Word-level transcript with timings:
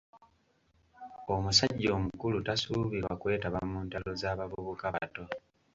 Omusajja 1.33 1.89
omukulu 1.97 2.37
tasuubirwa 2.47 3.13
kwetaba 3.21 3.59
mu 3.71 3.79
ntalo 3.85 4.09
za 4.21 4.31
bavubuka 4.39 4.85
bato. 4.95 5.23